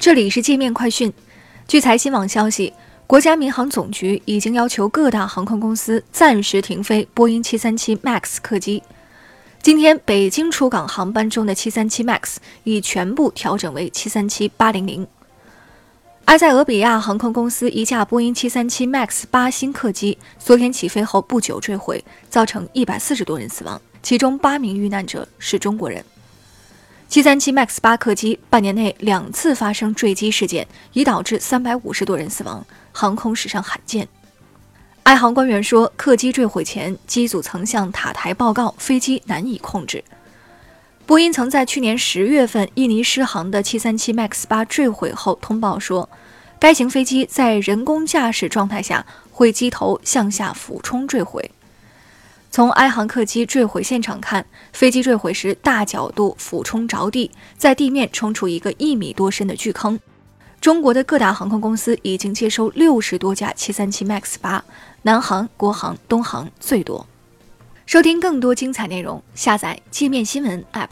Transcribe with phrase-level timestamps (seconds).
[0.00, 1.12] 这里是界面快讯。
[1.68, 2.72] 据财新网消息，
[3.06, 8.82] 国家民航总局已经要求各大航空公司暂时停飞波音737 MAX 客机。
[9.60, 15.06] 今天，北京出港航班中的737 MAX 已全部调整为737-800。
[16.24, 26.02] 埃塞俄比亚航空公司一架波音737 MAX 八星客机昨天起飞后不久坠毁，造成一百四十多人死亡，其中八名遇难者是中国人。
[27.10, 34.06] 737 MAX 八客机半年内两次发生坠机事件，已导致三百五十多人死亡，航空史上罕见。
[35.02, 40.04] 埃航官员说，客机坠毁前，机组曾向塔台报告飞机难以控制。
[41.04, 46.08] 波音曾在去年十月份印尼失航的737 MAX 八坠毁后通报说，
[46.60, 51.50] 该型飞机在人工驾驶状态下会机头向下俯冲坠毁。
[52.50, 59.98] 从埃航客机坠毁现场看，飞机坠毁时大角度俯冲着地，在地面冲出一个一米多深的巨坑。
[60.60, 64.64] 中国的各大航空公司已经接收六十多架737 MAX 八，
[65.02, 67.06] 南航、国航、东航最多。
[67.86, 70.88] 收听更多精彩内容，下载界面新闻 App。